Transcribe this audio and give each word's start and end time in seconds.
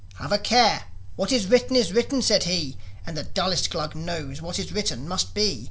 "Have 0.15 0.31
a 0.31 0.39
care! 0.39 0.85
What 1.15 1.31
is 1.31 1.45
written 1.45 1.75
is 1.75 1.93
written," 1.93 2.23
said 2.23 2.45
he. 2.45 2.75
"And 3.05 3.15
the 3.15 3.21
dullest 3.21 3.69
Glug 3.69 3.93
knows 3.93 4.41
what 4.41 4.57
is 4.57 4.71
written 4.71 5.07
must 5.07 5.35
be. 5.35 5.59